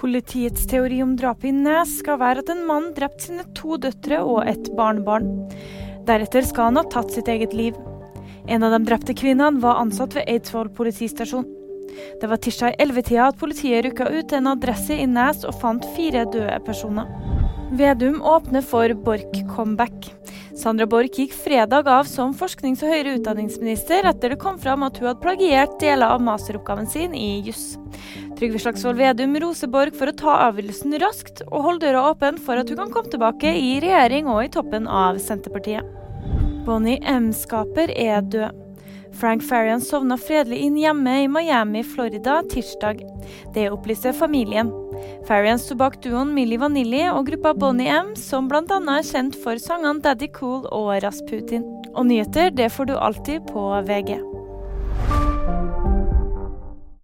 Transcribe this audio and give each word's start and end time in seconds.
Politiets 0.00 0.64
teori 0.66 1.02
om 1.04 1.10
drapet 1.16 1.50
i 1.50 1.52
Nes 1.52 1.98
skal 2.00 2.16
være 2.22 2.40
at 2.40 2.48
en 2.48 2.62
mann 2.64 2.86
drepte 2.96 3.26
sine 3.26 3.44
to 3.52 3.76
døtre 3.76 4.22
og 4.24 4.46
et 4.48 4.70
barnebarn. 4.72 5.26
Deretter 6.08 6.46
skal 6.48 6.70
han 6.70 6.80
ha 6.80 6.84
tatt 6.88 7.12
sitt 7.12 7.28
eget 7.28 7.52
liv. 7.52 7.76
En 8.48 8.64
av 8.64 8.72
de 8.72 8.78
drepte 8.88 9.12
kvinnene 9.12 9.60
var 9.60 9.82
ansatt 9.82 10.16
ved 10.16 10.24
Eidsvoll 10.24 10.70
politistasjon. 10.72 11.44
Det 12.20 12.30
var 12.30 12.40
tirsdag 12.40 12.72
i 12.72 12.80
ellevetida 12.80 13.26
at 13.28 13.40
politiet 13.42 13.84
rykka 13.84 14.08
ut 14.08 14.32
en 14.32 14.48
adresse 14.54 14.96
i 14.96 15.04
Nes 15.10 15.44
og 15.44 15.58
fant 15.60 15.84
fire 15.98 16.24
døde 16.32 16.56
personer. 16.64 17.10
Vedum 17.76 18.22
åpner 18.26 18.64
for 18.66 18.96
Borch-comeback. 19.04 20.08
Sandra 20.56 20.88
Borch 20.90 21.20
gikk 21.20 21.36
fredag 21.36 21.86
av 21.86 22.08
som 22.08 22.32
forsknings- 22.34 22.80
og 22.82 22.90
høyere 22.90 23.18
utdanningsminister 23.20 24.08
etter 24.10 24.32
det 24.32 24.40
kom 24.40 24.56
fram 24.58 24.82
at 24.82 24.96
hun 24.98 25.10
hadde 25.10 25.22
plagiert 25.22 25.76
deler 25.82 26.16
av 26.16 26.24
masteroppgaven 26.24 26.88
sin 26.90 27.14
i 27.14 27.42
juss. 27.46 27.76
Trygve 28.40 28.58
Slagsvold 28.58 28.96
Vedum 28.96 29.34
roser 29.36 29.68
Borch 29.68 29.92
for 30.00 30.08
å 30.08 30.14
ta 30.16 30.34
avgjørelsen 30.46 30.94
raskt, 31.02 31.42
og 31.52 31.66
holde 31.66 31.82
døra 31.84 32.06
åpen 32.08 32.38
for 32.40 32.56
at 32.56 32.70
hun 32.72 32.78
kan 32.78 32.94
komme 32.94 33.12
tilbake 33.12 33.50
i 33.52 33.74
regjering 33.84 34.30
og 34.32 34.40
i 34.46 34.48
toppen 34.54 34.86
av 34.88 35.18
Senterpartiet. 35.20 35.84
Bonnie 36.64 37.02
M-skaper 37.04 37.92
er 37.92 38.24
død. 38.24 38.56
Frank 39.20 39.44
Farian 39.44 39.84
sovna 39.84 40.16
fredelig 40.16 40.62
inn 40.64 40.80
hjemme 40.80 41.18
i 41.20 41.28
Miami, 41.28 41.84
Florida 41.84 42.38
tirsdag. 42.48 43.04
Det 43.52 43.68
opplyser 43.74 44.16
familien. 44.16 44.72
Farian 45.28 45.60
sto 45.60 45.76
bak 45.76 46.00
duoen 46.00 46.32
Milli 46.32 46.56
Vanilli 46.64 47.04
og 47.12 47.28
gruppa 47.28 47.52
Bonnie 47.52 47.92
M, 47.92 48.14
som 48.16 48.48
bl.a. 48.48 48.64
er 48.64 49.04
kjent 49.04 49.36
for 49.44 49.60
sangene 49.60 50.00
Daddy 50.00 50.32
Cool 50.32 50.64
og 50.72 50.94
Rasputin. 51.04 51.68
Og 51.92 52.08
nyheter 52.08 52.56
det 52.56 52.72
får 52.72 52.88
du 52.88 52.96
alltid 52.96 53.50
på 53.52 53.68
VG. 53.84 54.39